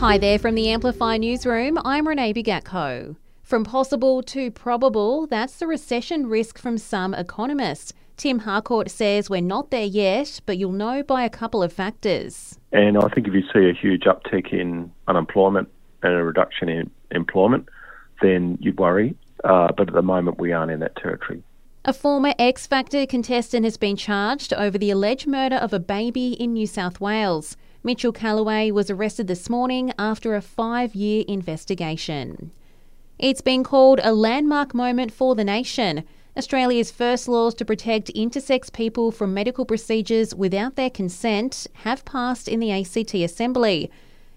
Hi 0.00 0.18
there 0.18 0.38
from 0.38 0.54
the 0.54 0.68
Amplify 0.68 1.16
Newsroom. 1.16 1.78
I'm 1.82 2.06
Renee 2.06 2.34
Bigatko. 2.34 3.16
From 3.42 3.64
possible 3.64 4.22
to 4.24 4.50
probable, 4.50 5.26
that's 5.26 5.56
the 5.56 5.66
recession 5.66 6.26
risk 6.26 6.58
from 6.58 6.76
some 6.76 7.14
economists. 7.14 7.94
Tim 8.18 8.40
Harcourt 8.40 8.90
says 8.90 9.30
we're 9.30 9.40
not 9.40 9.70
there 9.70 9.86
yet, 9.86 10.42
but 10.44 10.58
you'll 10.58 10.72
know 10.72 11.02
by 11.02 11.22
a 11.24 11.30
couple 11.30 11.62
of 11.62 11.72
factors. 11.72 12.58
And 12.72 12.98
I 12.98 13.08
think 13.08 13.26
if 13.26 13.32
you 13.32 13.42
see 13.54 13.70
a 13.70 13.72
huge 13.72 14.02
uptick 14.02 14.52
in 14.52 14.92
unemployment 15.08 15.70
and 16.02 16.12
a 16.12 16.22
reduction 16.22 16.68
in 16.68 16.90
employment, 17.10 17.66
then 18.20 18.58
you'd 18.60 18.78
worry. 18.78 19.16
Uh, 19.44 19.68
but 19.74 19.88
at 19.88 19.94
the 19.94 20.02
moment, 20.02 20.38
we 20.38 20.52
aren't 20.52 20.72
in 20.72 20.80
that 20.80 20.96
territory. 20.96 21.42
A 21.86 21.94
former 21.94 22.34
X 22.38 22.66
Factor 22.66 23.06
contestant 23.06 23.64
has 23.64 23.78
been 23.78 23.96
charged 23.96 24.52
over 24.52 24.76
the 24.76 24.90
alleged 24.90 25.26
murder 25.26 25.56
of 25.56 25.72
a 25.72 25.80
baby 25.80 26.32
in 26.34 26.52
New 26.52 26.66
South 26.66 27.00
Wales. 27.00 27.56
Mitchell 27.86 28.10
Callaway 28.10 28.72
was 28.72 28.90
arrested 28.90 29.28
this 29.28 29.48
morning 29.48 29.92
after 29.96 30.34
a 30.34 30.42
five 30.42 30.96
year 30.96 31.24
investigation. 31.28 32.50
It's 33.16 33.40
been 33.40 33.62
called 33.62 34.00
a 34.02 34.12
landmark 34.12 34.74
moment 34.74 35.12
for 35.12 35.36
the 35.36 35.44
nation. 35.44 36.02
Australia's 36.36 36.90
first 36.90 37.28
laws 37.28 37.54
to 37.54 37.64
protect 37.64 38.12
intersex 38.12 38.72
people 38.72 39.12
from 39.12 39.32
medical 39.32 39.64
procedures 39.64 40.34
without 40.34 40.74
their 40.74 40.90
consent 40.90 41.68
have 41.84 42.04
passed 42.04 42.48
in 42.48 42.58
the 42.58 42.72
ACT 42.72 43.14
Assembly. 43.14 43.88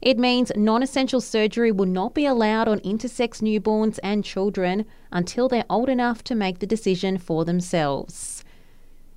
It 0.00 0.18
means 0.18 0.50
non 0.56 0.82
essential 0.82 1.20
surgery 1.20 1.70
will 1.70 1.84
not 1.84 2.14
be 2.14 2.24
allowed 2.24 2.66
on 2.66 2.80
intersex 2.80 3.42
newborns 3.42 3.98
and 4.02 4.24
children 4.24 4.86
until 5.12 5.50
they're 5.50 5.66
old 5.68 5.90
enough 5.90 6.24
to 6.24 6.34
make 6.34 6.60
the 6.60 6.66
decision 6.66 7.18
for 7.18 7.44
themselves. 7.44 8.42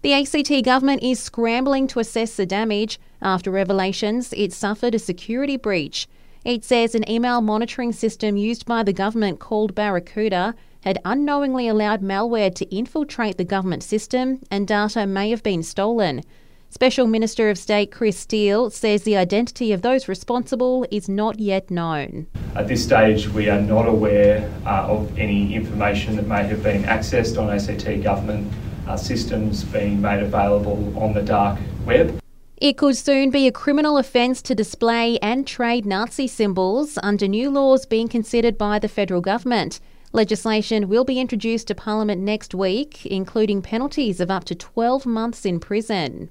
The 0.07 0.13
ACT 0.13 0.63
government 0.63 1.03
is 1.03 1.19
scrambling 1.19 1.85
to 1.87 1.99
assess 1.99 2.37
the 2.37 2.45
damage 2.45 2.97
after 3.21 3.51
revelations 3.51 4.33
it 4.37 4.53
suffered 4.53 4.95
a 4.95 4.99
security 4.99 5.57
breach. 5.57 6.07
It 6.45 6.63
says 6.63 6.95
an 6.95 7.11
email 7.11 7.41
monitoring 7.41 7.91
system 7.91 8.37
used 8.37 8.65
by 8.65 8.83
the 8.83 8.93
government 8.93 9.41
called 9.41 9.75
Barracuda 9.75 10.55
had 10.83 11.01
unknowingly 11.03 11.67
allowed 11.67 12.01
malware 12.01 12.55
to 12.55 12.73
infiltrate 12.73 13.37
the 13.37 13.43
government 13.43 13.83
system 13.83 14.39
and 14.49 14.65
data 14.65 15.05
may 15.05 15.29
have 15.29 15.43
been 15.43 15.61
stolen. 15.61 16.21
Special 16.69 17.05
Minister 17.05 17.49
of 17.49 17.57
State 17.57 17.91
Chris 17.91 18.17
Steele 18.17 18.69
says 18.69 19.03
the 19.03 19.17
identity 19.17 19.73
of 19.73 19.81
those 19.81 20.07
responsible 20.07 20.87
is 20.89 21.09
not 21.09 21.37
yet 21.37 21.69
known. 21.69 22.27
At 22.55 22.69
this 22.69 22.81
stage, 22.81 23.27
we 23.27 23.49
are 23.49 23.59
not 23.59 23.85
aware 23.85 24.49
uh, 24.65 24.87
of 24.87 25.19
any 25.19 25.53
information 25.53 26.15
that 26.15 26.27
may 26.27 26.45
have 26.45 26.63
been 26.63 26.83
accessed 26.83 27.37
on 27.37 27.49
ACT 27.49 28.03
government 28.03 28.49
Uh, 28.87 28.95
systems 28.95 29.65
being 29.65 30.01
made 30.01 30.23
available 30.23 30.93
on 30.97 31.13
the 31.13 31.21
dark 31.21 31.59
web. 31.85 32.17
It 32.55 32.77
could 32.77 32.95
soon 32.95 33.29
be 33.31 33.45
a 33.45 33.51
criminal 33.51 33.97
offence 33.97 34.41
to 34.43 34.55
display 34.55 35.19
and 35.19 35.45
trade 35.45 35.85
Nazi 35.85 36.25
symbols 36.25 36.97
under 37.03 37.27
new 37.27 37.49
laws 37.51 37.85
being 37.85 38.07
considered 38.07 38.57
by 38.57 38.79
the 38.79 38.87
federal 38.87 39.19
government. 39.19 39.81
Legislation 40.13 40.87
will 40.87 41.03
be 41.03 41.19
introduced 41.19 41.67
to 41.67 41.75
Parliament 41.75 42.21
next 42.21 42.55
week, 42.55 43.05
including 43.05 43.61
penalties 43.61 44.21
of 44.21 44.31
up 44.31 44.45
to 44.45 44.55
12 44.55 45.05
months 45.05 45.45
in 45.45 45.59
prison. 45.59 46.29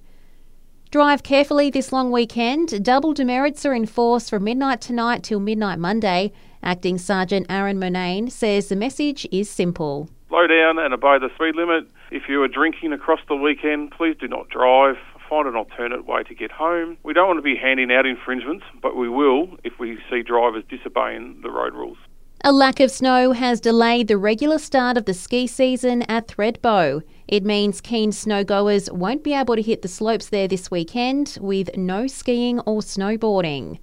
Drive 0.90 1.22
carefully 1.22 1.68
this 1.68 1.92
long 1.92 2.10
weekend. 2.10 2.82
Double 2.82 3.12
demerits 3.12 3.66
are 3.66 3.74
in 3.74 3.84
force 3.84 4.30
from 4.30 4.44
midnight 4.44 4.80
tonight 4.80 5.22
till 5.22 5.40
midnight 5.40 5.78
Monday. 5.78 6.32
Acting 6.62 6.96
Sergeant 6.96 7.46
Aaron 7.50 7.78
Murnane 7.78 8.32
says 8.32 8.68
the 8.68 8.77
message 8.77 9.28
is 9.30 9.50
simple 9.50 10.08
slow 10.28 10.46
down 10.46 10.78
and 10.78 10.92
obey 10.92 11.19
the 11.19 11.30
speed 11.34 11.56
limit. 11.56 11.88
If 12.10 12.24
you 12.28 12.42
are 12.42 12.48
drinking 12.48 12.92
across 12.92 13.20
the 13.28 13.36
weekend, 13.36 13.92
please 13.92 14.16
do 14.19 14.28
not 14.28 14.48
drive. 14.48 14.96
Find 15.28 15.48
an 15.48 15.56
alternate 15.56 16.06
way 16.06 16.22
to 16.22 16.34
get 16.34 16.52
home. 16.52 16.96
We 17.02 17.12
don't 17.12 17.27
want 17.27 17.38
to 17.38 17.42
be 17.42 17.56
handing 17.56 17.91
out 17.91 18.06
infringements, 18.06 18.64
but 18.80 18.96
we 18.96 19.08
will 19.08 19.56
if 19.64 19.72
we 19.78 19.98
see 20.08 20.22
drivers 20.22 20.64
disobeying 20.68 21.41
the 21.42 21.50
road 21.50 21.74
rules. 21.74 21.98
A 22.44 22.52
lack 22.52 22.78
of 22.78 22.92
snow 22.92 23.33
has 23.33 23.60
delayed 23.60 24.06
the 24.06 24.18
regular 24.18 24.58
start 24.58 24.96
of 24.96 25.05
the 25.05 25.14
ski 25.14 25.48
season 25.48 26.02
at 26.02 26.28
Thredbo. 26.28 27.02
It 27.27 27.45
means 27.45 27.80
keen 27.80 28.12
snowgoers 28.12 28.92
won't 28.92 29.24
be 29.24 29.34
able 29.34 29.56
to 29.56 29.62
hit 29.62 29.83
the 29.83 29.89
slopes 29.89 30.28
there 30.28 30.46
this 30.46 30.70
weekend 30.70 31.39
with 31.40 31.77
no 31.77 32.06
skiing 32.06 32.61
or 32.61 32.83
snowboarding. 32.83 33.80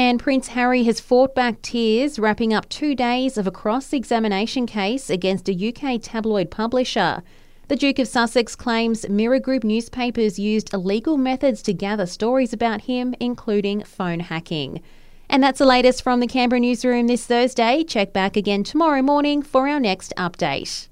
And 0.00 0.18
Prince 0.18 0.48
Harry 0.48 0.84
has 0.84 0.98
fought 0.98 1.34
back 1.34 1.60
tears, 1.60 2.18
wrapping 2.18 2.54
up 2.54 2.66
two 2.70 2.94
days 2.94 3.36
of 3.36 3.46
a 3.46 3.50
cross 3.50 3.92
examination 3.92 4.64
case 4.64 5.10
against 5.10 5.46
a 5.46 5.52
UK 5.52 6.00
tabloid 6.00 6.50
publisher. 6.50 7.22
The 7.68 7.76
Duke 7.76 7.98
of 7.98 8.08
Sussex 8.08 8.56
claims 8.56 9.06
Mirror 9.10 9.40
Group 9.40 9.62
newspapers 9.62 10.38
used 10.38 10.72
illegal 10.72 11.18
methods 11.18 11.60
to 11.64 11.74
gather 11.74 12.06
stories 12.06 12.54
about 12.54 12.80
him, 12.80 13.14
including 13.20 13.84
phone 13.84 14.20
hacking. 14.20 14.80
And 15.28 15.42
that's 15.42 15.58
the 15.58 15.66
latest 15.66 16.02
from 16.02 16.20
the 16.20 16.26
Canberra 16.26 16.60
newsroom 16.60 17.06
this 17.06 17.26
Thursday. 17.26 17.84
Check 17.84 18.14
back 18.14 18.38
again 18.38 18.64
tomorrow 18.64 19.02
morning 19.02 19.42
for 19.42 19.68
our 19.68 19.78
next 19.78 20.14
update. 20.16 20.88